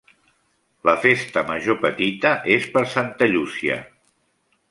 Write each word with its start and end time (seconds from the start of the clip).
La 0.89 0.95
festa 1.01 1.43
major 1.49 1.77
petita 1.83 2.33
és 2.57 2.67
per 2.77 2.85
Santa 2.97 3.31
Llúcia. 3.35 3.77